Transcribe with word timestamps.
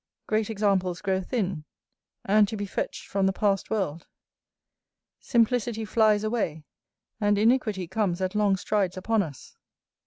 Great 0.25 0.49
examples 0.49 0.99
grow 0.99 1.21
thin, 1.21 1.63
and 2.25 2.47
to 2.47 2.57
be 2.57 2.65
fetched 2.65 3.05
from 3.05 3.27
the 3.27 3.31
passed 3.31 3.69
world. 3.69 4.07
Simplicity 5.19 5.85
flies 5.85 6.23
away, 6.23 6.63
and 7.19 7.37
iniquity 7.37 7.87
comes 7.87 8.19
at 8.19 8.33
long 8.33 8.55
strides 8.57 8.97
upon 8.97 9.21
us. 9.21 9.57